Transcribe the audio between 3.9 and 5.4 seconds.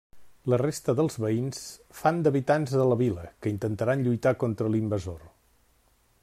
lluitar contra l'invasor.